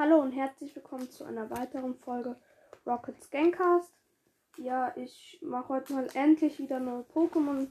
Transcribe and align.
Hallo 0.00 0.20
und 0.20 0.30
herzlich 0.30 0.76
willkommen 0.76 1.10
zu 1.10 1.24
einer 1.24 1.50
weiteren 1.50 1.96
Folge 1.96 2.36
Rockets 2.86 3.32
Gamecast. 3.32 3.92
Ja, 4.56 4.96
ich 4.96 5.40
mache 5.42 5.70
heute 5.70 5.92
mal 5.92 6.06
endlich 6.14 6.60
wieder 6.60 6.76
eine 6.76 7.04
Pokémon 7.12 7.66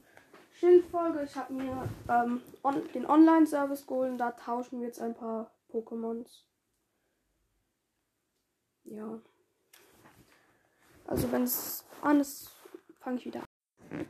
Schild-Folge. 0.52 1.22
Ich 1.22 1.34
habe 1.36 1.54
mir 1.54 1.88
ähm, 2.10 2.42
on 2.62 2.86
den 2.92 3.06
Online-Service 3.06 3.86
geholt 3.86 4.10
und 4.10 4.18
da 4.18 4.32
tauschen 4.32 4.80
wir 4.80 4.88
jetzt 4.88 5.00
ein 5.00 5.14
paar 5.14 5.50
Pokémons. 5.72 6.42
Ja. 8.84 9.18
Also 11.06 11.32
wenn 11.32 11.44
es 11.44 11.86
an 12.02 12.20
ist, 12.20 12.50
fange 13.00 13.16
ich 13.16 13.24
wieder 13.24 13.40
an. 13.40 14.06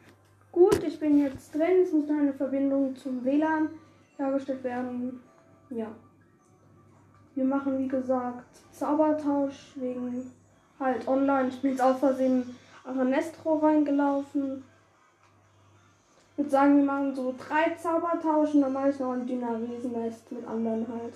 Gut, 0.50 0.82
ich 0.82 0.98
bin 0.98 1.18
jetzt 1.18 1.54
drin. 1.54 1.82
Es 1.84 1.92
muss 1.92 2.08
noch 2.08 2.18
eine 2.18 2.34
Verbindung 2.34 2.96
zum 2.96 3.24
WLAN 3.24 3.70
hergestellt 4.16 4.64
werden. 4.64 5.22
Ja. 5.70 5.94
Wir 7.39 7.45
machen 7.45 7.79
wie 7.79 7.86
gesagt 7.86 8.48
Zaubertausch 8.73 9.70
wegen 9.77 10.34
halt 10.80 11.06
online. 11.06 11.46
Ich 11.51 11.62
bin 11.62 11.70
jetzt 11.70 11.80
aus 11.80 12.01
Versehen 12.01 12.59
Aranestro 12.84 13.59
reingelaufen. 13.59 14.65
Ich 16.32 16.38
würde 16.38 16.51
sagen, 16.51 16.79
wir 16.79 16.84
machen 16.84 17.15
so 17.15 17.32
drei 17.38 17.77
Zaubertausch 17.77 18.55
und 18.55 18.62
dann 18.62 18.73
mache 18.73 18.91
ich 18.91 18.98
noch 18.98 19.12
ein 19.12 19.24
dünner 19.24 19.56
Riesennest 19.56 20.32
mit 20.32 20.45
anderen 20.48 20.84
halt. 20.88 21.15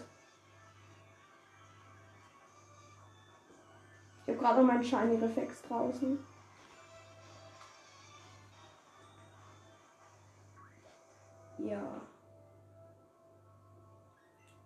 Ich 4.25 4.29
habe 4.29 4.39
gerade 4.39 4.61
noch 4.61 4.73
meinen 4.73 4.85
Shiny 4.85 5.17
Reflex 5.17 5.61
draußen. 5.63 6.21
Ja. 11.59 11.83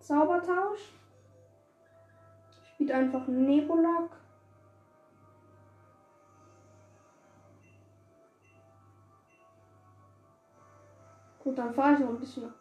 Zaubertausch. 0.01 0.96
Spielt 2.77 2.93
einfach 2.93 3.27
Nebulak. 3.27 4.11
Gut, 11.43 11.57
dann 11.57 11.73
fahre 11.73 11.95
ich 11.95 12.01
noch 12.01 12.11
ein 12.11 12.21
bisschen 12.21 12.53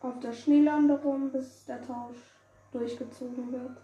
auf 0.00 0.18
der 0.18 0.32
Schneelande 0.32 1.00
rum, 1.00 1.30
bis 1.30 1.66
der 1.66 1.80
Tausch 1.86 2.34
durchgezogen 2.72 3.52
wird. 3.52 3.76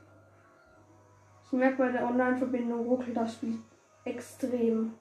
Ich 1.45 1.53
merke 1.53 1.77
bei 1.77 1.93
der 1.93 2.05
Online-Verbindung 2.05 2.89
ruckelt 2.89 3.17
das 3.17 3.35
Spiel 3.35 3.61
extrem. 4.05 4.95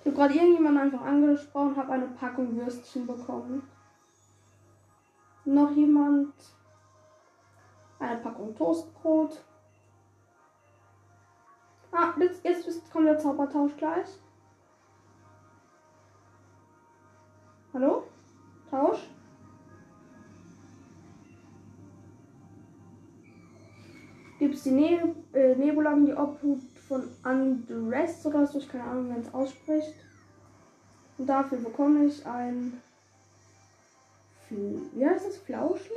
Ich 0.00 0.06
habe 0.06 0.16
gerade 0.16 0.34
irgendjemand 0.34 0.78
einfach 0.78 1.00
angesprochen, 1.00 1.76
habe 1.76 1.92
eine 1.92 2.08
Packung 2.08 2.54
Würstchen 2.56 3.06
bekommen. 3.06 3.62
Noch 5.44 5.70
jemand? 5.72 6.32
Eine 7.98 8.20
Packung 8.20 8.54
Toastbrot. 8.54 9.44
Ah, 11.92 12.12
jetzt, 12.18 12.44
jetzt 12.44 12.90
kommt 12.90 13.06
der 13.06 13.18
Zaubertausch 13.18 13.76
gleich. 13.76 14.08
Hallo? 17.72 18.04
Tausch? 18.70 19.08
Gibt 24.38 24.54
es 24.54 24.62
die 24.64 24.70
ne 24.72 25.14
äh, 25.32 25.54
Nebula 25.56 25.92
in 25.92 26.06
die 26.06 26.14
Obhut 26.14 26.62
von 26.88 27.08
Andres 27.22 28.26
oder 28.26 28.46
so? 28.46 28.58
Ich 28.58 28.68
keine 28.68 28.84
Ahnung, 28.84 29.10
wenn 29.10 29.22
es 29.22 29.32
ausspricht. 29.32 29.94
Und 31.18 31.26
dafür 31.26 31.58
bekomme 31.58 32.04
ich 32.04 32.26
ein 32.26 32.80
wie 34.50 35.06
heißt 35.06 35.26
das? 35.26 35.38
Flauschling? 35.38 35.96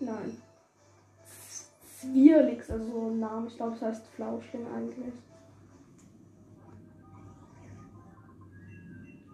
Nein. 0.00 0.42
Zwirlix, 1.98 2.70
also 2.70 2.84
so 2.90 3.06
ein 3.08 3.18
Name. 3.18 3.48
Ich 3.48 3.56
glaube, 3.56 3.74
es 3.74 3.82
heißt 3.82 4.06
Flauschling 4.08 4.66
eigentlich. 4.72 5.14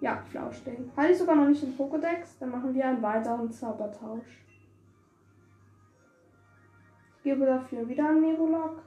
Ja, 0.00 0.22
Flauschling. 0.30 0.90
Halte 0.96 1.12
ich 1.12 1.18
sogar 1.18 1.36
noch 1.36 1.48
nicht 1.48 1.62
im 1.62 1.76
Pokédex. 1.76 2.38
Dann 2.40 2.50
machen 2.50 2.74
wir 2.74 2.86
einen 2.86 3.02
weiteren 3.02 3.50
Zaubertausch. 3.50 4.44
Ich 7.16 7.22
gebe 7.22 7.46
dafür 7.46 7.88
wieder 7.88 8.08
einen 8.08 8.20
Nebulak. 8.20 8.82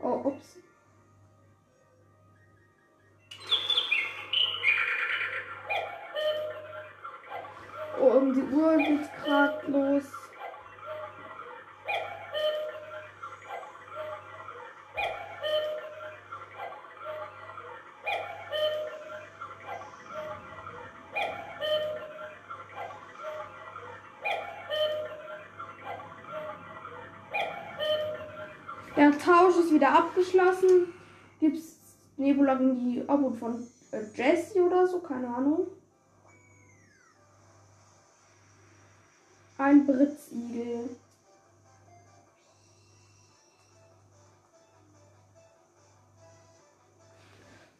Oh, 0.00 0.20
ups. 0.24 0.58
Oh, 8.00 8.18
um 8.18 8.34
die 8.34 8.42
Uhr 8.42 8.76
geht's 8.76 9.08
gerade 9.22 9.70
los. 9.70 10.04
Der 28.96 29.18
Tausch 29.18 29.56
ist 29.58 29.72
wieder 29.72 29.92
abgeschlossen. 29.92 30.94
Gibt's 31.40 31.78
Nebula 32.16 32.54
die 32.54 33.02
Obhut 33.06 33.36
von 33.36 33.54
äh, 33.90 34.02
Jesse 34.14 34.62
oder 34.62 34.86
so? 34.86 35.00
Keine 35.00 35.28
Ahnung. 35.28 35.66
Ein 39.64 39.86
Britzigel. 39.86 40.90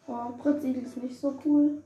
Oh, 0.06 0.30
Britzigel 0.38 0.84
ist 0.84 0.96
nicht 0.96 1.20
so 1.20 1.38
cool. 1.44 1.82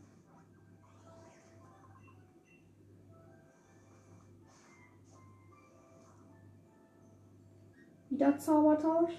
Wieder 8.08 8.38
Zaubertausch. 8.38 9.14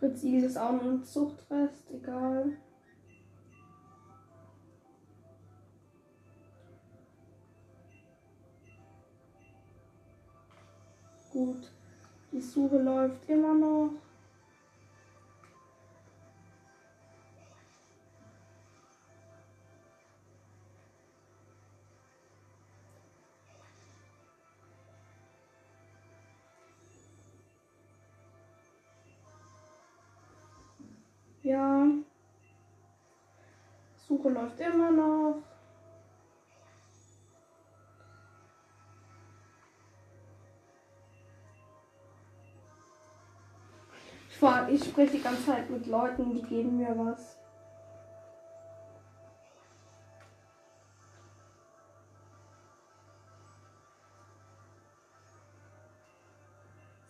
Fritzigel 0.00 0.42
ist 0.42 0.58
auch 0.58 0.72
nur 0.72 0.94
ein 0.94 1.04
Zuchtrest, 1.04 1.88
egal. 1.92 2.58
Gut. 11.38 11.70
Die 12.32 12.40
Suche 12.40 12.78
läuft 12.78 13.28
immer 13.28 13.54
noch. 13.54 13.90
Ja. 31.44 31.86
Suche 34.08 34.28
läuft 34.30 34.58
immer 34.58 34.90
noch. 34.90 35.42
Ich, 44.40 44.84
spreche 44.84 45.16
die 45.16 45.22
ganze 45.22 45.46
Zeit 45.46 45.68
mit 45.68 45.86
Leuten, 45.88 46.32
die 46.32 46.42
geben 46.42 46.76
mir 46.76 46.96
was. 46.96 47.38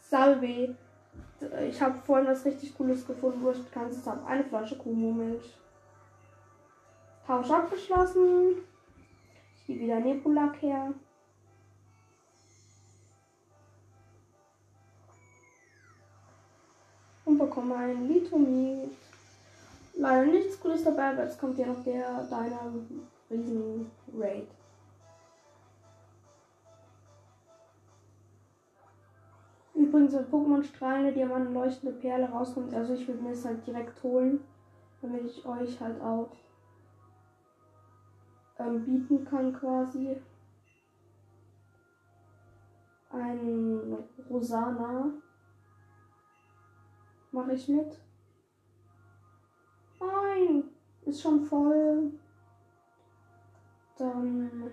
Salve. 0.01 0.75
Ich 1.69 1.83
habe 1.83 1.99
vorhin 1.99 2.27
was 2.27 2.47
richtig 2.47 2.75
Cooles 2.75 3.07
gefunden, 3.07 3.43
wo 3.43 3.51
ich 3.51 3.59
die 3.63 3.75
ganze 3.75 4.03
Zeit 4.03 4.25
eine 4.27 4.45
Flasche 4.45 4.79
Kuhmilch. 4.79 5.55
Tausch 7.27 7.51
abgeschlossen. 7.51 8.55
Ich 9.55 9.67
gehe 9.67 9.81
wieder 9.81 10.01
Nebulak 10.01 10.63
her. 10.63 10.95
Einen 17.73 18.09
Litomid. 18.09 18.91
Leider 19.95 20.27
nichts 20.27 20.61
Cooles 20.61 20.85
dabei, 20.85 21.11
aber 21.11 21.25
jetzt 21.25 21.41
kommt 21.41 21.59
ja 21.59 21.67
noch 21.67 21.83
der 21.83 22.23
deiner 22.31 22.73
Riesen 23.31 23.91
Raid. 24.17 24.49
diese 30.09 30.23
Pokémon-Strahlen, 30.23 31.07
eine 31.07 31.13
Diamanten 31.13 31.55
leuchtende 31.55 31.95
Perle 31.95 32.29
rauskommt. 32.29 32.75
Also 32.75 32.95
ich 32.95 33.07
würde 33.07 33.23
mir 33.23 33.31
das 33.31 33.45
halt 33.45 33.67
direkt 33.67 34.03
holen, 34.03 34.41
damit 35.03 35.27
ich 35.27 35.45
euch 35.45 35.81
halt 35.81 36.01
auch 36.01 36.31
ähm, 38.59 38.85
bieten 38.85 39.25
kann 39.25 39.53
quasi. 39.53 40.17
Ein 43.11 43.97
Rosana 44.29 45.11
mache 47.33 47.53
ich 47.53 47.69
mit. 47.69 47.99
Nein, 50.01 50.65
ist 51.05 51.23
schon 51.23 51.45
voll. 51.45 52.13
Dann 53.97 54.71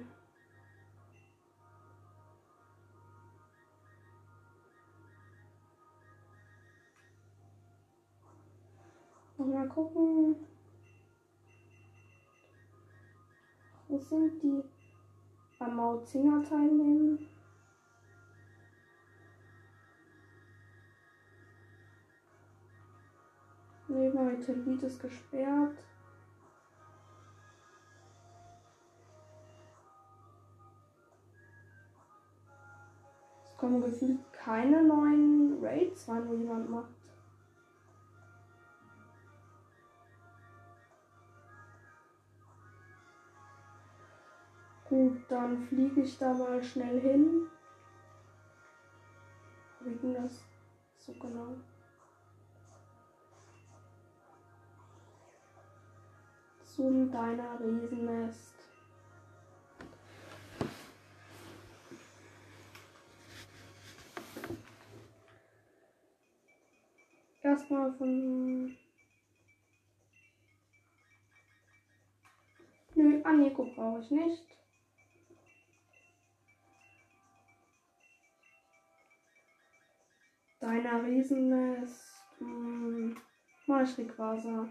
Mal 9.37 9.69
gucken. 9.69 10.35
Wo 13.87 13.97
sind 13.97 14.41
die? 14.43 14.63
Beim 15.59 15.75
Mauzinger 15.75 16.43
teilnehmen. 16.43 17.27
Nee, 23.87 24.09
mein 24.09 24.41
Lied 24.41 24.83
ist 24.83 24.99
gesperrt. 24.99 25.77
Es 33.43 33.57
kommen 33.57 33.81
gefühlt 33.81 34.19
keine 34.33 34.83
neuen 34.83 35.63
Raids 35.63 36.09
rein, 36.09 36.27
wo 36.27 36.33
jemand 36.33 36.69
macht. 36.69 36.89
Gut, 44.89 45.17
dann 45.29 45.57
fliege 45.67 46.01
ich 46.01 46.17
da 46.17 46.33
mal 46.33 46.63
schnell 46.63 46.99
hin. 47.01 47.47
Wie 49.81 49.95
ging 49.95 50.13
das 50.15 50.43
so 50.99 51.13
genau? 51.13 51.55
Zum 56.75 57.09
deiner 57.09 57.57
Riesennest. 57.57 58.53
Erstmal 67.41 67.93
von. 67.93 68.75
Nö, 72.95 73.21
Aniko 73.23 73.71
brauche 73.73 74.01
ich 74.01 74.11
nicht. 74.11 74.43
Deiner 80.59 81.05
Riesennest. 81.05 82.21
Hm, 82.39 83.15
Marschrikwasser. 83.65 84.67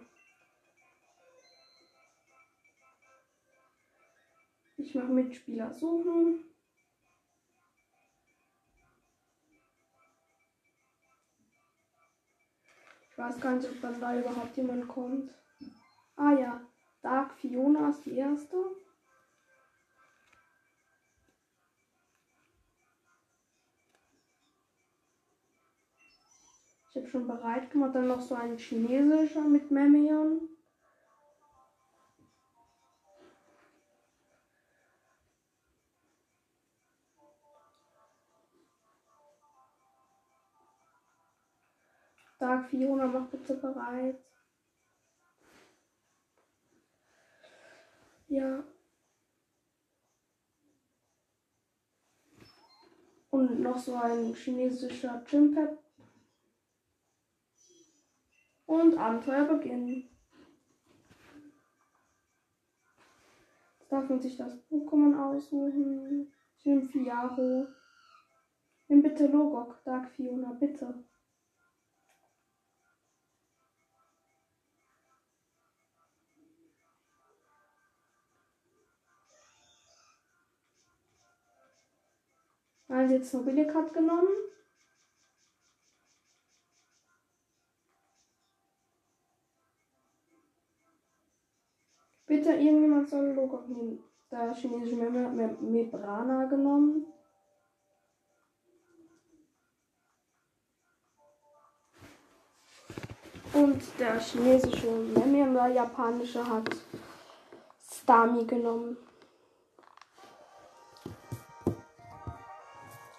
Ich 4.85 4.95
mache 4.95 5.07
Mitspieler 5.07 5.73
suchen. 5.73 6.45
Ich 13.11 13.17
weiß 13.17 13.41
gar 13.41 13.55
nicht, 13.55 13.69
ob 13.69 13.81
dann 13.81 13.99
da 13.99 14.19
überhaupt 14.19 14.55
jemand 14.59 14.87
kommt. 14.87 15.33
Ah 16.17 16.33
ja, 16.33 16.61
Dark 17.01 17.33
Fiona 17.33 17.89
ist 17.89 18.05
die 18.05 18.17
erste. 18.17 18.57
Ich 26.91 26.97
habe 26.97 27.09
schon 27.09 27.27
bereit 27.27 27.71
gemacht. 27.71 27.95
Dann 27.95 28.09
noch 28.09 28.21
so 28.21 28.35
ein 28.35 28.59
chinesischer 28.59 29.49
mit 29.49 29.71
Memion. 29.71 30.54
Dark 42.44 42.69
Fiona, 42.69 43.06
mach 43.06 43.26
bitte 43.29 43.55
bereit. 43.55 44.23
Ja. 48.29 48.62
Und 53.31 53.61
noch 53.61 53.79
so 53.79 53.94
ein 53.94 54.35
chinesischer 54.35 55.25
Gympep 55.26 55.79
und 58.67 58.99
Abenteuer 58.99 59.44
beginnen. 59.47 60.11
Jetzt 63.79 63.90
darf 63.90 64.06
man 64.11 64.20
sich 64.20 64.37
das 64.37 64.52
Pokémon 64.69 65.17
aussuchen. 65.19 66.31
Ich 66.58 66.67
nehme 66.67 66.82
Fiaro. 66.82 67.69
Nimm 68.88 69.02
bitte 69.02 69.29
Logok, 69.29 69.82
Dark 69.82 70.11
Fiona, 70.11 70.52
bitte. 70.52 71.02
Also 82.89 83.15
jetzt 83.15 83.33
Nobilikat 83.35 83.93
genommen. 83.93 84.29
Bitte, 92.27 92.51
irgendjemand 92.51 93.09
soll 93.09 93.33
Logo 93.33 93.63
nehmen. 93.69 94.03
Da 94.29 94.55
chinesische 94.55 94.97
Mem 94.97 95.73
Mebrana 95.73 96.47
genommen. 96.47 97.07
Und 103.53 103.81
der 104.01 104.19
chinesische 104.19 104.88
der 105.14 105.69
japanische 105.69 106.45
hat 106.45 106.69
Stami 107.88 108.45
genommen. 108.45 108.97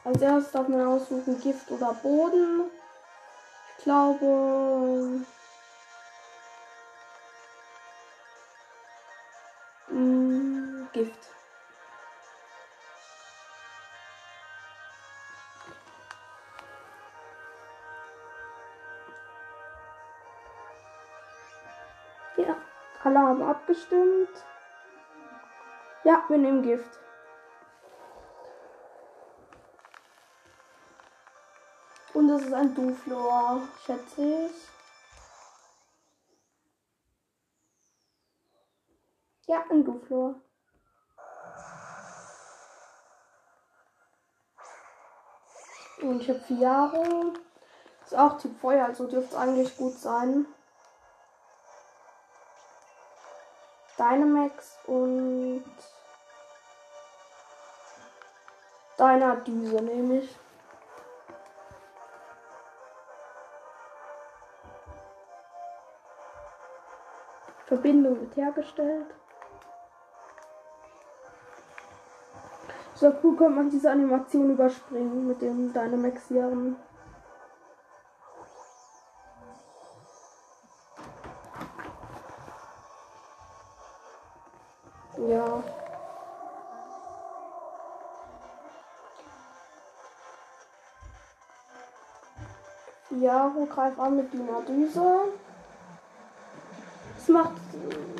Als 0.05 0.21
erstes 0.21 0.51
darf 0.51 0.67
man 0.67 0.85
aussuchen 0.85 1.41
Gift 1.41 1.71
oder 1.71 1.93
Boden. 1.95 2.69
Ich 3.77 3.83
glaube, 3.83 5.25
Gift. 10.95 11.29
Ja, 22.37 22.55
alle 23.03 23.19
haben 23.19 23.41
abgestimmt. 23.41 24.29
Ja, 26.05 26.23
wir 26.29 26.37
nehmen 26.37 26.61
Gift. 26.61 27.04
Das 32.35 32.43
ist 32.47 32.53
ein 32.53 32.75
Duflor, 32.75 33.61
schätze 33.85 34.47
ich. 34.47 34.51
Ja, 39.47 39.63
ein 39.69 39.85
Duflor. 39.85 40.35
Und 46.01 46.21
ich 46.21 46.29
habe 46.29 46.53
Jahre. 46.55 47.33
Ist 48.03 48.15
auch 48.17 48.37
Typ 48.37 48.59
Feuer, 48.59 48.85
also 48.85 49.07
dürfte 49.07 49.33
es 49.33 49.41
eigentlich 49.41 49.77
gut 49.77 49.97
sein. 49.97 50.45
Dynamax 53.97 54.77
und 54.87 55.63
deiner 58.97 59.37
Düse 59.37 59.81
nämlich. 59.81 60.37
Verbindung 67.75 68.21
wird 68.21 68.35
hergestellt. 68.37 69.07
So 72.93 73.13
cool 73.21 73.35
kann 73.35 73.55
man 73.55 73.69
diese 73.69 73.91
Animation 73.91 74.51
überspringen 74.51 75.27
mit 75.27 75.41
dem 75.41 75.73
Dynamaxieren. 75.73 76.77
Ja. 85.17 85.63
Ja, 93.09 93.47
und 93.47 93.69
greif 93.69 93.99
an 93.99 94.15
mit 94.15 94.31
Dina 94.31 94.61
Düse. 94.61 95.33
Es 97.25 97.29
macht 97.29 97.53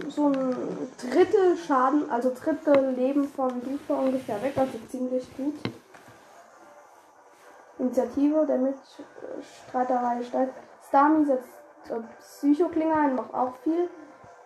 so 0.07 0.29
ein 0.29 0.89
Drittel 0.97 1.55
Schaden, 1.57 2.09
also 2.09 2.33
Drittel 2.33 2.89
Leben 2.95 3.27
von 3.27 3.61
Düse 3.61 3.93
ungefähr 3.93 4.41
weg, 4.41 4.57
also 4.57 4.79
ziemlich 4.89 5.27
gut. 5.37 5.53
Initiative 7.77 8.47
der 8.47 8.57
Mitstreiterei 8.57 10.23
steigt. 10.23 10.55
Stami 10.87 11.23
setzt 11.23 11.53
äh, 11.91 11.99
Psychoklinge 12.19 12.95
ein, 12.95 13.13
macht 13.13 13.31
auch 13.31 13.55
viel. 13.57 13.89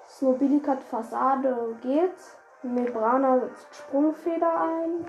Snobilikat 0.10 0.84
Fassade 0.84 1.78
geht. 1.82 2.18
Mebrana 2.62 3.40
setzt 3.40 3.76
Sprungfeder 3.76 4.60
ein. 4.60 5.06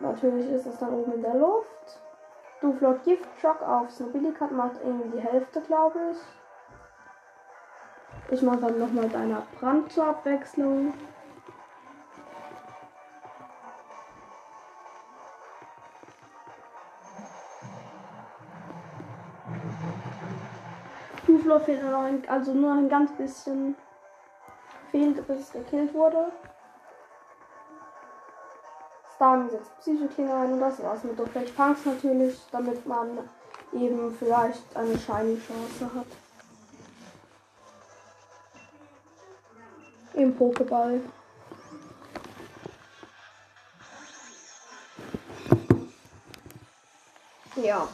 Natürlich 0.00 0.48
ist 0.52 0.64
es 0.64 0.78
dann 0.78 0.94
oben 0.94 1.12
in 1.12 1.22
der 1.22 1.34
Luft. 1.34 2.00
Du 2.64 2.72
Flot 2.72 3.04
Giftschock 3.04 3.60
auf 3.60 3.90
Snobilikat 3.90 4.50
macht 4.50 4.76
irgendwie 4.82 5.18
die 5.18 5.20
Hälfte, 5.20 5.60
glaube 5.60 5.98
ich. 6.12 6.16
Ich 8.32 8.40
mache 8.40 8.56
dann 8.56 8.78
nochmal 8.78 9.06
deiner 9.10 9.42
Brand 9.60 9.92
zur 9.92 10.06
Abwechslung. 10.06 10.94
Flor 21.42 21.60
fehlt 21.60 21.84
noch 21.84 22.04
ein, 22.04 22.26
also 22.30 22.54
nur 22.54 22.72
ein 22.72 22.88
ganz 22.88 23.12
bisschen 23.12 23.76
fehlt, 24.90 25.26
bis 25.26 25.52
gekillt 25.52 25.92
wurde. 25.92 26.32
Starmie 29.24 29.48
setzt 29.48 29.78
Psychoklinge 29.80 30.34
ein 30.34 30.52
und 30.52 30.60
das 30.60 30.82
war's 30.82 31.02
mit 31.02 31.18
Doppelch 31.18 31.56
Punks 31.56 31.86
natürlich, 31.86 32.38
damit 32.52 32.84
man 32.86 33.18
eben 33.72 34.14
vielleicht 34.14 34.76
eine 34.76 34.98
shiny 34.98 35.40
Chance 35.40 35.94
hat. 35.94 36.06
Im 40.12 40.36
Pokéball. 40.36 41.00
Ja. 47.56 47.88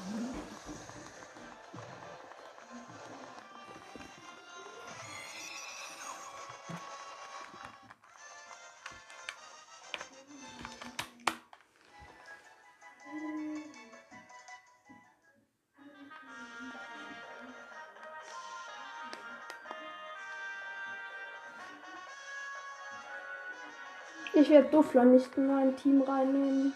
Ich 24.32 24.48
werde 24.48 24.68
Duffler 24.68 25.04
nicht 25.04 25.36
in 25.36 25.46
mein 25.46 25.76
Team 25.76 26.02
reinnehmen. 26.02 26.74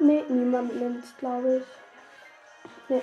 Nee, 0.00 0.24
niemand 0.28 0.76
nimmt 0.76 1.04
glaube 1.18 1.58
ich. 1.58 1.64
Nee. 2.88 3.02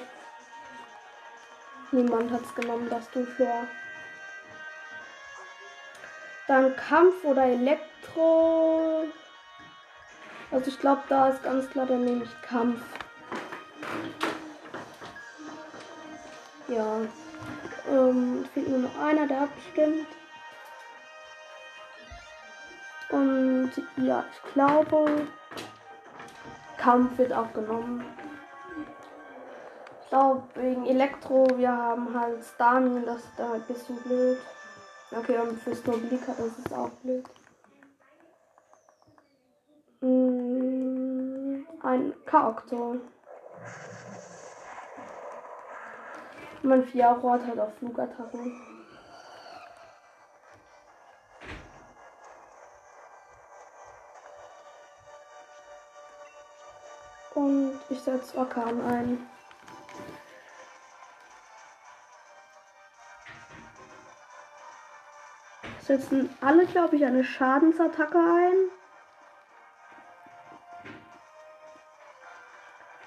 Niemand 1.91 2.31
hat 2.31 2.41
es 2.41 2.55
genommen, 2.55 2.89
das 2.89 3.09
Duffler. 3.09 3.67
Dann 6.47 6.75
Kampf 6.75 7.23
oder 7.23 7.45
Elektro. 7.45 9.05
Also 10.51 10.67
ich 10.67 10.79
glaube, 10.79 11.01
da 11.09 11.29
ist 11.29 11.43
ganz 11.43 11.69
klar, 11.69 11.85
dann 11.85 12.05
nehme 12.05 12.23
ich 12.23 12.41
Kampf. 12.41 12.81
Ja. 16.67 17.01
Ähm, 17.91 18.45
fehlt 18.53 18.69
nur 18.69 18.79
noch 18.79 18.99
einer, 18.99 19.27
der 19.27 19.41
abstimmt. 19.41 20.07
Und 23.09 23.71
ja, 23.97 24.23
ich 24.31 24.53
glaube, 24.53 25.27
Kampf 26.77 27.17
wird 27.17 27.33
auch 27.33 27.51
genommen. 27.51 28.05
Ich 30.03 30.09
glaube, 30.09 30.43
wegen 30.55 30.85
Elektro, 30.85 31.45
wir 31.57 31.71
haben 31.71 32.17
halt 32.17 32.43
Stamina, 32.43 33.01
das 33.05 33.17
ist 33.17 33.33
da 33.37 33.53
ein 33.53 33.61
bisschen 33.63 33.97
blöd. 33.97 34.37
Okay, 35.11 35.37
und 35.39 35.59
für 35.59 35.75
Snoblika 35.75 36.31
ist 36.31 36.65
es 36.65 36.71
auch 36.71 36.89
blöd. 37.03 37.25
Mm, 39.99 41.65
ein 41.83 42.13
Charakter. 42.25 42.95
Mein 46.63 46.83
Fiaro 46.85 47.31
hat 47.31 47.45
halt 47.47 47.59
auch 47.59 47.71
Flugattacken. 47.79 48.61
Und 57.33 57.79
ich 57.89 57.99
setze 57.99 58.37
Orkan 58.37 58.81
ein. 58.85 59.27
Setzen 65.79 66.29
alle, 66.41 66.67
glaube 66.67 66.95
ich, 66.95 67.05
eine 67.05 67.23
Schadensattacke 67.23 68.17
ein. 68.17 68.71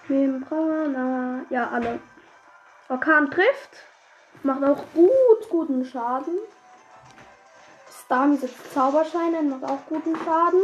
Membrana. 0.09 1.45
Ja, 1.51 1.71
alle. 1.71 2.01
Orkan 2.89 3.31
trifft. 3.31 3.71
Macht 4.43 4.63
auch 4.63 4.85
gut 4.95 5.49
guten 5.49 5.85
Schaden. 5.85 6.39
Starmie 8.05 8.37
setzt 8.37 8.75
Zauberscheine, 8.75 9.43
macht 9.43 9.65
auch 9.65 9.87
guten 9.89 10.15
Schaden. 10.17 10.61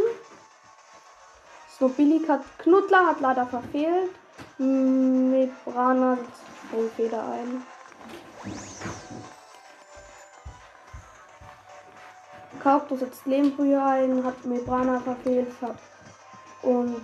Snobillik 1.75 2.29
hat 2.29 2.41
Knuddler, 2.59 3.07
hat 3.07 3.21
leider 3.21 3.47
verfehlt. 3.47 4.11
Mebrana 4.57 6.17
setzt 6.17 6.41
Sprungfeder 6.67 7.23
ein. 7.23 7.63
Kaukto 12.61 12.95
setzt 12.95 13.25
Lehmbrühe 13.25 13.83
ein, 13.83 14.23
hat 14.23 14.45
Mebrana 14.45 14.99
verfehlt 14.99 15.51
und 16.61 17.01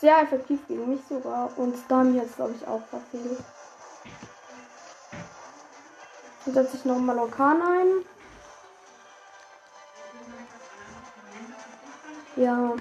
sehr 0.00 0.20
effektiv 0.22 0.66
gegen 0.68 0.88
mich 0.88 1.00
sogar. 1.08 1.50
Und 1.56 1.76
Stami 1.76 2.18
jetzt, 2.18 2.36
glaube 2.36 2.54
ich, 2.56 2.66
auch 2.66 2.84
verfehlt. 2.86 3.38
Dann 6.44 6.54
setze 6.54 6.76
ich 6.76 6.84
nochmal 6.84 7.18
Orkan 7.18 7.60
ein. 7.60 7.86
Ja. 12.36 12.74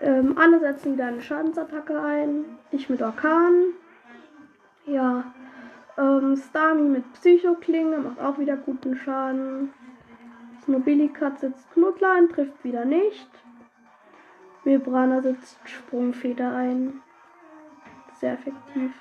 Ähm, 0.00 0.38
alle 0.38 0.60
setzen 0.60 0.94
wieder 0.94 1.06
eine 1.06 1.20
Schadensattacke 1.20 2.00
ein. 2.00 2.58
Ich 2.70 2.88
mit 2.88 3.02
Orkan. 3.02 3.74
Ja. 4.86 5.24
Ähm, 5.98 6.36
Stami 6.36 6.82
mit 6.82 7.12
Psychoklinge 7.14 7.98
macht 7.98 8.20
auch 8.20 8.38
wieder 8.38 8.56
guten 8.56 8.96
Schaden. 8.96 9.72
Mobilikat 10.66 11.38
setzt 11.40 11.72
Knuddler 11.72 12.12
ein, 12.12 12.28
trifft 12.28 12.64
wieder 12.64 12.84
nicht. 12.84 13.28
Vibrana 14.64 15.22
setzt 15.22 15.56
Sprungfeder 15.64 16.54
ein. 16.54 17.02
Sehr 18.18 18.32
effektiv. 18.32 18.92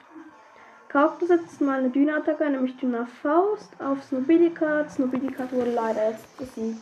Kaukto 0.90 1.26
setzt 1.26 1.60
mal 1.62 1.80
eine 1.80 1.90
Düne-Attacke, 1.90 2.50
nämlich 2.50 2.78
Düner 2.78 3.08
Faust 3.08 3.74
auf 3.82 4.04
Snobilikat. 4.04 4.92
Snobilikat 4.92 5.52
wurde 5.52 5.72
leider 5.72 6.12
jetzt 6.12 6.38
besiegt. 6.38 6.82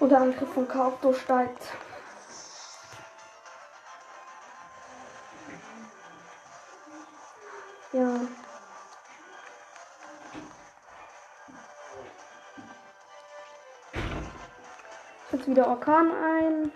Und 0.00 0.10
der 0.10 0.20
Angriff 0.20 0.48
von 0.52 0.66
Kaukto 0.66 1.12
steigt. 1.12 1.72
Jetzt 15.32 15.48
wieder 15.48 15.66
Orkan 15.66 16.12
ein. 16.12 16.72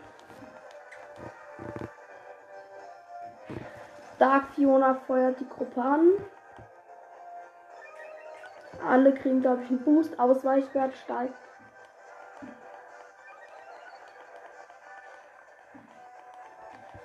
Dark 4.19 4.49
Fiona 4.55 4.95
feuert 4.95 5.39
die 5.39 5.49
Gruppe 5.49 5.83
an. 5.83 6.13
Alle 8.83 9.13
kriegen, 9.13 9.43
glaube 9.43 9.63
ich, 9.63 9.69
einen 9.69 9.85
Boost. 9.85 10.19
Ausweichwert 10.19 10.97
steigt. 10.97 11.35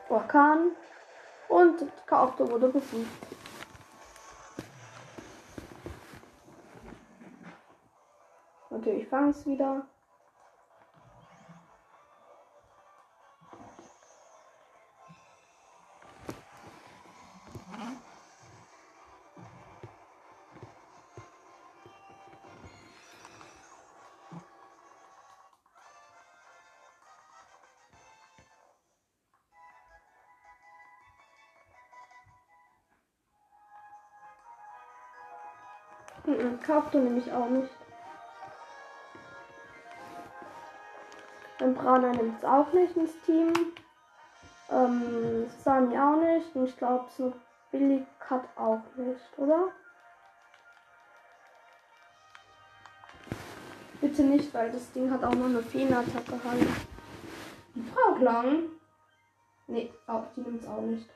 Orkan. 0.08 0.72
Und 1.50 1.84
Kaufte 2.05 2.50
wurde 2.50 2.70
besiegt. 2.70 3.27
Okay, 8.70 9.01
ich 9.01 9.08
fange 9.10 9.31
es 9.31 9.46
wieder. 9.46 9.86
Mhm, 36.25 36.59
kauft 36.65 36.93
du 36.93 36.99
nämlich 36.99 37.31
auch 37.31 37.49
nicht. 37.49 37.71
Brana 41.81 42.11
nimmt 42.11 42.37
es 42.37 42.45
auch 42.45 42.71
nicht 42.73 42.95
ins 42.95 43.21
Team. 43.21 43.53
Ähm, 44.69 45.49
Sami 45.63 45.97
auch 45.97 46.17
nicht. 46.17 46.55
Und 46.55 46.65
ich 46.65 46.77
glaube, 46.77 47.05
so 47.15 47.33
Billy 47.71 48.05
Cut 48.19 48.43
auch 48.55 48.81
nicht, 48.95 49.37
oder? 49.37 49.69
Bitte 53.99 54.23
nicht, 54.23 54.53
weil 54.53 54.71
das 54.71 54.91
Ding 54.91 55.11
hat 55.11 55.23
auch 55.23 55.35
noch 55.35 55.45
eine 55.45 55.61
Feenattacke 55.61 56.39
halt. 56.43 56.67
Die 57.75 57.81
braucht 57.81 58.21
lang. 58.21 58.63
Nee, 59.67 59.93
auch, 60.07 60.23
die 60.35 60.41
nimmt 60.41 60.61
es 60.63 60.67
auch 60.67 60.81
nicht. 60.81 61.09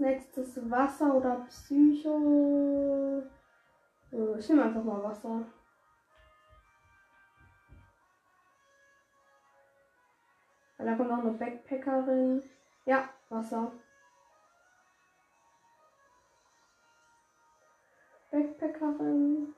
Nächstes 0.00 0.70
Wasser 0.70 1.14
oder 1.14 1.46
Psycho. 1.48 3.22
Äh, 4.12 4.38
ich 4.38 4.48
nehme 4.48 4.64
einfach 4.64 4.82
mal 4.82 5.02
Wasser. 5.02 5.44
Da 10.78 10.94
kommt 10.94 11.12
auch 11.12 11.18
eine 11.18 11.32
Backpackerin. 11.32 12.42
Ja, 12.86 13.08
Wasser. 13.28 13.72
Backpackerin. 18.30 19.54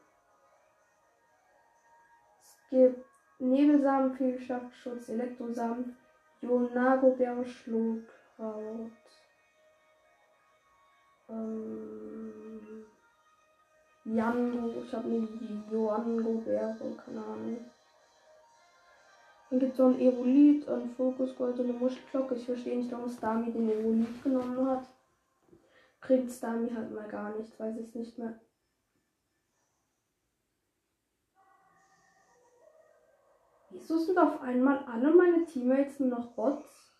Es 2.42 2.58
gibt 2.70 3.06
Nebelsamen, 3.38 4.14
Fehlschaftsschutz, 4.14 5.08
Elektrosamen, 5.10 5.96
Jonago, 6.40 7.12
Bäre, 7.12 7.44
Schlurkraut. 7.44 9.01
Ähm, 11.32 12.84
Jango, 14.04 14.82
ich 14.84 14.92
habe 14.92 15.08
eine 15.08 15.28
Joango-Beere, 15.70 16.96
keine 17.04 17.24
Ahnung. 17.24 17.70
Dann 19.48 19.60
gibt 19.60 19.72
es 19.72 19.78
so 19.78 19.86
ein 19.86 20.00
Evolit, 20.00 20.68
ein 20.68 20.90
Fokusgold 20.90 21.58
und 21.58 21.70
eine 21.70 21.78
Muschelglocke. 21.78 22.34
Ich 22.34 22.44
verstehe 22.44 22.78
nicht, 22.78 22.92
warum 22.92 23.08
Stami 23.08 23.52
den 23.52 23.70
Evolit 23.70 24.22
genommen 24.22 24.68
hat. 24.68 24.88
Kriegt 26.00 26.30
Stami 26.30 26.70
halt 26.70 26.92
mal 26.92 27.08
gar 27.08 27.30
nicht, 27.36 27.58
weiß 27.58 27.76
ich 27.76 27.94
nicht 27.94 28.18
mehr. 28.18 28.40
Wieso 33.70 33.98
sind 33.98 34.18
auf 34.18 34.42
einmal 34.42 34.84
alle 34.84 35.14
meine 35.14 35.46
Teammates 35.46 36.00
nur 36.00 36.10
noch 36.10 36.32
Bots? 36.32 36.92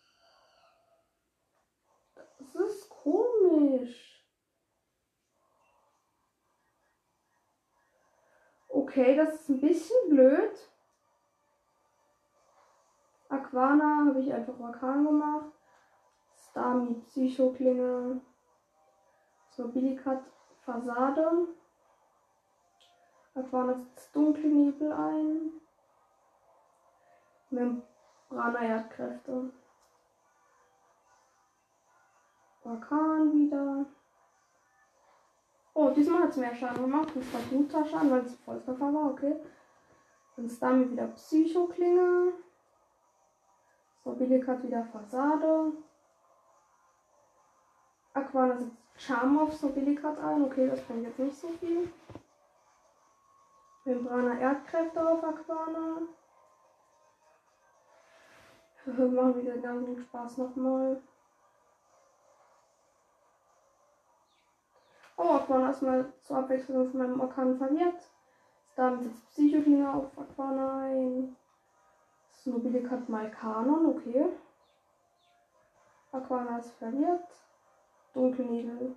Das 2.15 2.55
ist 2.55 2.89
komisch. 2.89 4.12
Okay, 8.83 9.15
das 9.15 9.35
ist 9.35 9.49
ein 9.49 9.61
bisschen 9.61 10.09
blöd. 10.09 10.69
Aquana 13.29 14.07
habe 14.07 14.19
ich 14.19 14.33
einfach 14.33 14.59
Orkan 14.59 15.05
gemacht. 15.05 15.53
Stami 16.35 16.95
Psychoklinge. 17.07 18.19
Mobilikat 19.57 20.21
Fassade. 20.65 21.47
Aquana 23.33 23.73
setzt 23.73 24.13
dunkle 24.13 24.49
Nebel 24.49 24.91
ein. 24.91 25.51
Membrana 27.51 28.59
Erdkräfte. 28.59 29.49
Orkan 32.65 33.31
wieder. 33.31 33.85
Oh, 35.75 35.89
diesmal 35.89 36.23
hat 36.23 36.29
es 36.29 36.37
mehr 36.37 36.55
Schaden 36.55 36.83
gemacht. 36.83 37.09
Das 37.15 37.33
war 37.33 37.41
guter 37.49 37.85
Schaden, 37.85 38.11
weil 38.11 38.21
es 38.21 38.35
Volltreffer 38.35 38.93
war, 38.93 39.11
okay. 39.11 39.35
Dann 40.35 40.45
ist 40.45 40.61
damit 40.61 40.91
wieder 40.91 41.07
Psychoklinge. 41.07 42.33
So, 44.03 44.11
Billig 44.13 44.45
hat 44.47 44.63
wieder 44.63 44.83
Fassade. 44.83 45.71
Aquana 48.13 48.57
setzt 48.57 48.77
Charm 48.97 49.39
auf 49.39 49.53
so 49.53 49.69
billig 49.69 50.01
hat 50.03 50.19
ein. 50.19 50.43
Okay, 50.43 50.67
das 50.67 50.81
bringt 50.81 51.03
jetzt 51.03 51.19
nicht 51.19 51.35
so 51.35 51.47
viel. 51.59 51.91
Membrana 53.85 54.37
Erdkräfte 54.39 55.07
auf 55.07 55.23
Aquana. 55.23 56.01
Machen 58.85 59.41
wieder 59.41 59.57
ganz 59.57 59.85
viel 59.85 60.01
Spaß 60.03 60.37
nochmal. 60.37 61.01
Oh, 65.15 65.29
Aquana 65.35 65.69
ist 65.69 65.81
mal 65.81 66.11
zur 66.21 66.37
Abwechslung 66.37 66.89
von 66.89 66.99
meinem 66.99 67.19
Orkan 67.21 67.57
verwirrt. 67.57 68.09
Dann 68.75 69.01
sitzt 69.01 69.29
Psychoklinge 69.29 69.93
auf 69.93 70.17
Aquana 70.17 70.81
ein. 70.83 71.35
Snowbillig 72.31 72.89
hat 72.89 73.07
mal 73.07 73.29
Kanon, 73.29 73.85
okay. 73.85 74.25
Aquana 76.11 76.57
ist 76.57 76.71
verwirrt. 76.73 77.27
Dunkelnebel. 78.13 78.95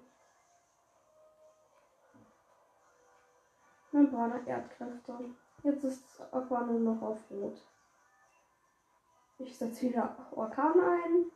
Membrana 3.93 4.41
Erdkräfte. 4.47 5.35
Jetzt 5.63 5.85
ist 5.85 6.21
Aquana 6.33 6.73
noch 6.73 7.03
auf 7.03 7.19
Rot. 7.31 7.61
Ich 9.39 9.57
setze 9.57 9.83
wieder 9.83 10.17
Orkan 10.33 10.81
ein. 10.81 11.27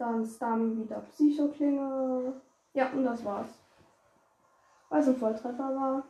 Dann 0.00 0.24
Stam 0.24 0.82
wieder 0.82 1.00
Psychoklinge. 1.00 2.40
Ja, 2.72 2.90
und 2.90 3.04
das 3.04 3.22
war's. 3.22 3.50
Weil 4.88 5.02
es 5.02 5.08
ein 5.08 5.16
Volltreffer 5.16 5.58
war. 5.58 6.04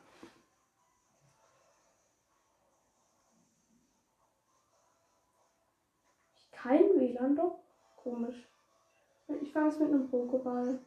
Kein 6.53 7.01
WLAN 7.01 7.35
doch? 7.35 7.59
Komisch. 7.97 8.47
Ich 9.43 9.53
fange 9.53 9.71
es 9.71 9.79
mit 9.81 9.89
einem 9.89 10.09
Pokéball. 10.09 10.79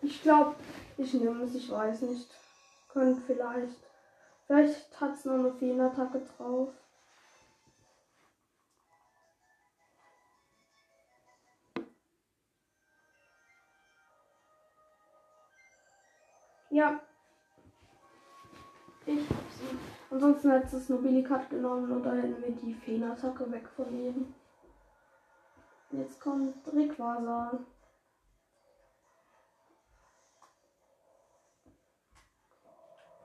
Ich 0.00 0.22
glaube, 0.22 0.56
ich 0.96 1.12
nehme 1.12 1.42
es, 1.42 1.54
ich 1.54 1.70
weiß 1.70 2.00
nicht. 2.02 2.30
Könnte 2.92 3.22
vielleicht. 3.22 3.78
Vielleicht 4.46 5.00
hat 5.00 5.14
es 5.14 5.24
noch 5.24 5.34
eine 5.34 5.52
Feenattacke 5.54 6.20
drauf. 6.36 6.68
Ja. 16.68 17.00
Ich 19.06 19.28
hab 19.28 19.50
sie. 19.50 19.78
Ansonsten 20.10 20.52
hat 20.52 20.72
es 20.72 20.88
Nobilikat 20.88 21.48
genommen 21.48 21.90
und 21.90 22.02
dann 22.02 22.20
hätten 22.20 22.42
wir 22.42 22.50
die 22.50 22.74
Feenattacke 22.74 23.50
weg 23.50 23.68
von 23.74 23.86
ihm. 23.92 24.34
Jetzt 25.90 26.20
kommt 26.20 26.54
Rickwasser. 26.72 27.58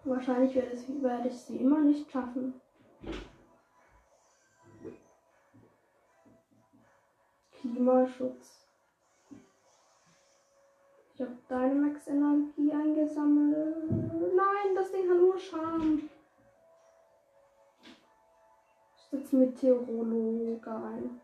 Wahrscheinlich 0.08 0.56
werde, 0.56 1.28
ich 1.28 1.38
sie 1.38 1.58
immer 1.58 1.82
nicht 1.82 2.10
schaffen. 2.10 2.54
Klimaschutz. 7.52 8.70
Ich 11.14 11.22
habe 11.22 11.36
Dynamax 11.50 12.08
Energie 12.08 12.72
eingesammelt. 12.72 13.92
Nein, 13.92 14.76
das 14.76 14.92
Ding 14.92 15.10
hat 15.10 15.18
nur 15.18 15.38
Charme. 15.38 16.10
Ich 18.96 19.04
setze 19.04 19.36
Meteorologe 19.36 20.72
ein. 20.72 21.20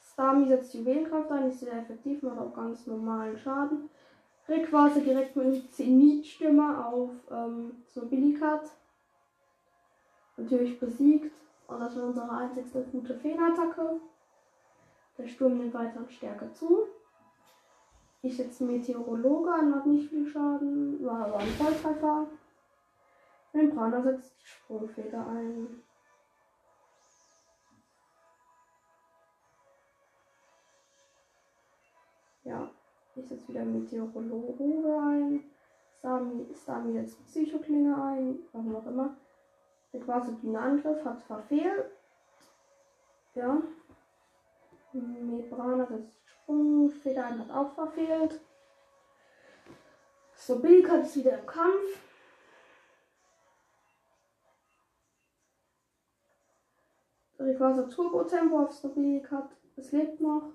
Stami 0.00 0.48
setzt 0.48 0.74
Juwelenkraft 0.74 1.30
ein, 1.30 1.48
ist 1.48 1.60
sehr 1.60 1.74
effektiv, 1.74 2.22
macht 2.22 2.38
auch 2.38 2.54
ganz 2.54 2.86
normalen 2.86 3.38
Schaden. 3.38 3.88
Rayquaza 4.48 5.00
direkt 5.00 5.36
mit 5.36 5.72
Zenit-Stimme 5.72 6.86
auf 6.86 7.10
ähm, 7.30 7.82
so 7.88 8.06
Billikat. 8.06 8.70
Natürlich 10.36 10.78
besiegt. 10.78 11.34
Und 11.66 11.80
das 11.80 11.96
war 11.96 12.04
unsere 12.04 12.30
einzigste 12.30 12.82
gute 12.82 13.14
Feenattacke. 13.14 14.00
Der 15.16 15.26
Sturm 15.26 15.58
nimmt 15.58 15.72
weiter 15.72 16.00
an 16.00 16.10
Stärke 16.10 16.52
zu. 16.52 16.88
Ich 18.20 18.36
setze 18.36 18.64
Meteorologe 18.64 19.50
an, 19.52 19.74
hat 19.74 19.86
nicht 19.86 20.10
viel 20.10 20.26
Schaden, 20.26 21.04
war 21.04 21.26
aber 21.26 21.38
ein 21.38 21.48
Volltreffer. 21.48 22.26
Membrana 23.52 24.02
setzt 24.02 24.42
Sprungfeder 24.42 25.26
ein. 25.26 25.82
Ja, 32.44 32.70
ich 33.16 33.28
setze 33.28 33.48
wieder 33.48 33.64
Meteorologe 33.64 34.98
ein. 35.00 35.44
Stami, 35.98 36.46
Stami 36.54 36.92
setzt 36.92 37.24
Psychoklinge 37.26 37.94
ein, 37.96 38.38
warum 38.52 38.76
auch 38.76 38.86
immer. 38.86 39.16
Der 39.92 40.00
quasi 40.00 40.32
Angriff 40.56 41.04
hat 41.04 41.22
verfehlt. 41.22 41.90
Ja. 43.34 43.62
Membrana 44.92 45.86
setzt 45.86 46.18
Sprungfeder 46.26 47.26
ein, 47.26 47.38
hat 47.40 47.50
auch 47.50 47.74
verfehlt. 47.74 48.40
So, 50.36 50.58
Bilka 50.58 50.96
ist 50.96 51.16
wieder 51.16 51.38
im 51.38 51.46
Kampf. 51.46 52.00
Rayquaza 57.38 57.82
Turbo 57.84 58.24
Tempo 58.24 58.60
auf 58.60 58.76
Stabilik 58.76 59.30
hat. 59.30 59.50
Es 59.76 59.92
lebt 59.92 60.20
noch. 60.20 60.52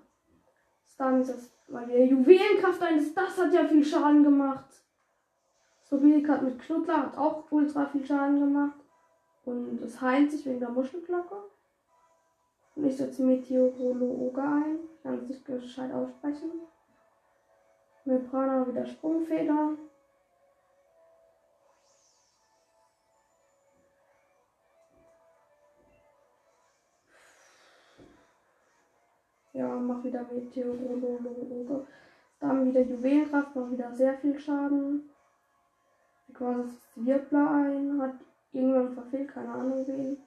Dann 1.00 1.22
ist 1.22 1.30
das, 1.30 1.50
weil 1.70 1.88
der 1.88 2.06
Juwelenkraft 2.06 2.82
eines, 2.82 3.14
das 3.14 3.38
hat 3.38 3.54
ja 3.54 3.64
viel 3.64 3.84
Schaden 3.84 4.22
gemacht. 4.22 4.66
Stabilik 5.88 6.28
hat 6.28 6.44
mit 6.44 6.60
Knuddler 6.60 7.04
hat 7.04 7.18
auch 7.18 7.50
ultra 7.50 7.86
viel 7.86 8.06
Schaden 8.06 8.40
gemacht. 8.42 8.80
Und 9.46 9.82
es 9.82 10.00
heilt 10.02 10.30
sich 10.30 10.46
wegen 10.46 10.60
der 10.60 10.70
Muschelglocke. 10.70 11.38
Und 12.76 12.86
ich 12.86 12.98
setze 12.98 13.24
Meteorologe 13.24 14.42
ein. 14.42 14.80
Ich 14.94 15.02
kann 15.02 15.16
es 15.16 15.30
nicht 15.30 15.46
gescheit 15.46 15.92
aussprechen. 15.94 16.52
Membrana 18.04 18.68
wieder 18.68 18.86
Sprungfeder. 18.86 19.70
Ja, 29.60 29.68
mach 29.76 30.02
wieder 30.06 30.26
Meteorologe. 30.32 31.86
Dann 32.40 32.66
wieder 32.66 32.80
Juwelenkraft, 32.80 33.54
macht 33.54 33.72
wieder 33.72 33.94
sehr 33.94 34.18
viel 34.18 34.40
Schaden. 34.40 35.10
Quasi 36.34 36.70
Wirbler 36.96 37.52
ein, 37.52 38.02
hat 38.02 38.14
irgendwann 38.54 38.94
verfehlt, 38.94 39.28
keine 39.28 39.50
Ahnung 39.50 39.86
wen. 39.86 40.18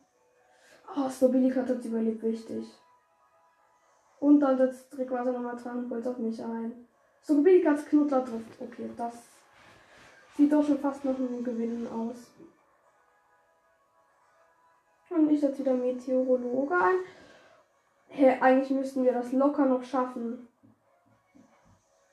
Oh, 0.94 1.08
Stabilik 1.08 1.56
hat 1.56 1.70
jetzt 1.70 1.86
überlebt, 1.86 2.22
wichtig. 2.22 2.66
Und 4.20 4.40
dann 4.40 4.58
setzt 4.58 4.98
Rayquaza 4.98 5.32
nochmal 5.32 5.56
Tranpuls 5.56 6.06
auf 6.06 6.18
mich 6.18 6.38
ein. 6.44 6.86
Stabilik 7.24 7.66
als 7.66 7.86
Knuddler 7.86 8.26
trifft. 8.26 8.60
Okay, 8.60 8.90
das 8.98 9.14
sieht 10.36 10.52
doch 10.52 10.62
schon 10.62 10.78
fast 10.78 11.06
nach 11.06 11.16
einem 11.16 11.42
Gewinnen 11.42 11.86
aus. 11.90 12.30
Und 15.08 15.30
ich 15.30 15.40
setze 15.40 15.60
wieder 15.60 15.72
Meteorologe 15.72 16.74
ein. 16.74 16.96
Hey, 18.14 18.38
eigentlich 18.42 18.68
müssten 18.68 19.04
wir 19.04 19.14
das 19.14 19.32
locker 19.32 19.64
noch 19.64 19.82
schaffen. 19.82 20.46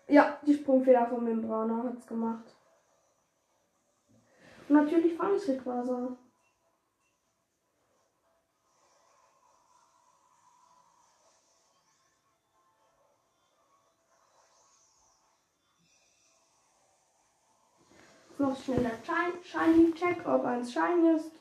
Ja, 0.07 0.39
die 0.45 0.53
Sprungfeder 0.53 1.05
von 1.07 1.25
Membrana 1.25 1.83
hat 1.83 1.97
es 1.97 2.07
gemacht. 2.07 2.55
Und 4.69 4.75
natürlich 4.75 5.15
fange 5.15 5.35
ich 5.35 5.49
Rayquaza. 5.49 6.15
Noch 18.37 18.63
schnell 18.63 18.79
der 18.79 19.43
Shiny 19.43 19.93
Check, 19.95 20.25
ob 20.25 20.45
eins 20.45 20.71
Shiny 20.71 21.17
ist. 21.17 21.31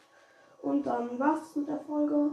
Und 0.62 0.84
dann 0.84 1.16
war's 1.16 1.54
mit 1.54 1.68
der 1.68 1.78
Folge. 1.78 2.32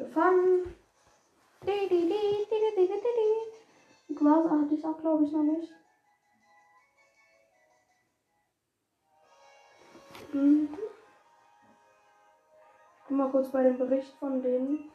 Gefangen. 0.00 0.74
Quasi 4.16 4.48
hatte 4.48 4.74
ich 4.74 4.84
auch, 4.84 4.98
glaube 4.98 5.24
ich, 5.24 5.32
noch 5.32 5.42
nicht. 5.42 5.72
Mhm. 10.32 10.68
Guck 13.06 13.16
mal 13.16 13.30
kurz 13.30 13.50
bei 13.50 13.62
dem 13.62 13.78
Bericht 13.78 14.12
von 14.18 14.42
denen. 14.42 14.90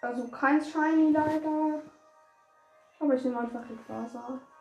Also 0.00 0.28
kein 0.28 0.64
Shiny 0.64 1.12
leider. 1.12 1.82
Aber 3.00 3.14
ich 3.14 3.24
nehme 3.24 3.40
einfach 3.40 3.62
Rayquaza. 3.68 4.40
Ich 4.40 4.51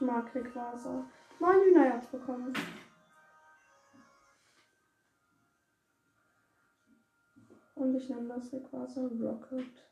mag 0.00 0.34
Rayquaza. 0.34 1.06
Neun 1.38 1.60
Hühnerherz 1.64 2.06
bekommen. 2.06 2.52
Und 7.74 7.94
ich 7.94 8.08
nenne 8.08 8.28
das 8.28 8.52
Rayquaza 8.52 9.02
Rocket. 9.02 9.86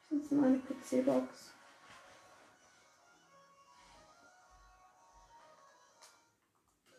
Ich 0.00 0.08
sitze 0.10 0.34
in 0.34 0.44
eine 0.44 0.58
PC-Box. 0.58 1.54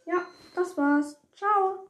Ja, 0.06 0.26
das 0.56 0.78
war's. 0.78 1.22
Ciao. 1.36 1.76